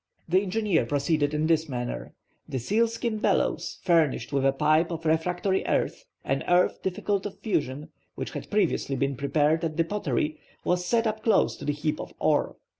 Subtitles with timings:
[0.27, 2.15] The engineer proceeded in this manner.
[2.49, 7.89] The sealskin bellows, furnished with a pipe of refractory earth (an earth difficult of fusion),
[8.15, 11.99] which had previously been prepared at the pottery, was set up close to the heap
[12.01, 12.55] of ore.